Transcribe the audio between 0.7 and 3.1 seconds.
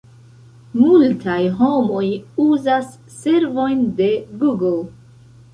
Multaj homoj uzas